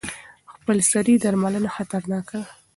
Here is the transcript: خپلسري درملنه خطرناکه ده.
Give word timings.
خپلسري 0.53 1.15
درملنه 1.23 1.69
خطرناکه 1.75 2.37
ده. 2.43 2.49